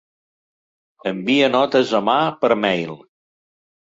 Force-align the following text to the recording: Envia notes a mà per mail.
Envia 1.09 1.49
notes 1.57 1.93
a 1.99 2.01
mà 2.07 2.17
per 2.45 2.51
mail. 2.65 2.97